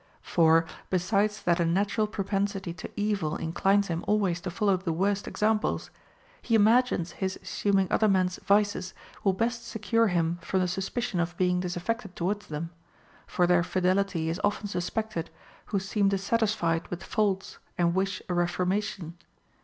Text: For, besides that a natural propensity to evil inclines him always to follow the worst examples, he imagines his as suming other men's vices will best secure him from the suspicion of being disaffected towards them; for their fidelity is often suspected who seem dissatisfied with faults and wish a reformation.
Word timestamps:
For, 0.23 0.65
besides 0.89 1.43
that 1.43 1.59
a 1.59 1.63
natural 1.63 2.07
propensity 2.07 2.73
to 2.73 2.89
evil 2.95 3.35
inclines 3.35 3.85
him 3.87 4.03
always 4.07 4.41
to 4.41 4.49
follow 4.49 4.75
the 4.75 4.91
worst 4.91 5.27
examples, 5.27 5.91
he 6.41 6.55
imagines 6.55 7.11
his 7.11 7.35
as 7.35 7.47
suming 7.47 7.85
other 7.91 8.07
men's 8.07 8.37
vices 8.39 8.95
will 9.23 9.33
best 9.33 9.63
secure 9.63 10.07
him 10.07 10.39
from 10.41 10.59
the 10.61 10.67
suspicion 10.67 11.19
of 11.19 11.37
being 11.37 11.59
disaffected 11.59 12.15
towards 12.15 12.47
them; 12.47 12.71
for 13.27 13.45
their 13.45 13.61
fidelity 13.61 14.27
is 14.27 14.41
often 14.43 14.65
suspected 14.65 15.29
who 15.67 15.79
seem 15.79 16.09
dissatisfied 16.09 16.87
with 16.87 17.03
faults 17.03 17.59
and 17.77 17.93
wish 17.93 18.23
a 18.27 18.33
reformation. 18.33 19.13